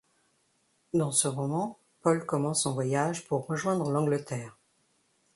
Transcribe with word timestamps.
Dans 0.95 1.11
ce 1.11 1.27
roman, 1.27 1.77
Paul 2.01 2.25
commence 2.25 2.63
son 2.63 2.73
voyage 2.73 3.27
pour 3.27 3.45
rejoindre 3.45 3.91
l'Angleterre. 3.91 4.57